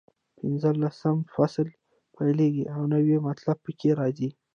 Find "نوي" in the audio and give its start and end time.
2.93-3.15